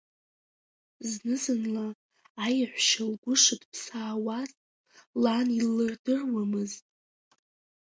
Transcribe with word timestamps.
Зны-зынла 1.09 1.87
аеҳәшьа 2.45 3.03
лгәы 3.11 3.33
шынҭԥсаауаз 3.41 4.49
лан 5.23 5.47
иллырдыруамызт. 5.59 6.83